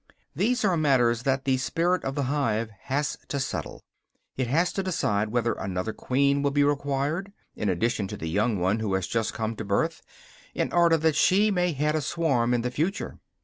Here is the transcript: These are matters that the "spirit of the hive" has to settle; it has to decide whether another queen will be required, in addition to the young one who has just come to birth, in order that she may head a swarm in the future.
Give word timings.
These 0.35 0.65
are 0.65 0.75
matters 0.75 1.21
that 1.29 1.45
the 1.45 1.57
"spirit 1.57 2.03
of 2.03 2.15
the 2.15 2.23
hive" 2.23 2.71
has 2.85 3.19
to 3.27 3.39
settle; 3.39 3.83
it 4.35 4.47
has 4.47 4.73
to 4.73 4.81
decide 4.81 5.29
whether 5.29 5.53
another 5.53 5.93
queen 5.93 6.41
will 6.41 6.49
be 6.49 6.63
required, 6.63 7.31
in 7.55 7.69
addition 7.69 8.07
to 8.07 8.17
the 8.17 8.25
young 8.27 8.57
one 8.57 8.79
who 8.79 8.95
has 8.95 9.05
just 9.05 9.35
come 9.35 9.55
to 9.57 9.63
birth, 9.63 10.01
in 10.55 10.73
order 10.73 10.97
that 10.97 11.15
she 11.15 11.51
may 11.51 11.73
head 11.73 11.93
a 11.95 12.01
swarm 12.01 12.51
in 12.51 12.61
the 12.63 12.71
future. 12.71 13.19